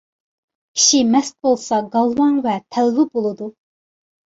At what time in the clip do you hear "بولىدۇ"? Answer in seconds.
3.15-3.53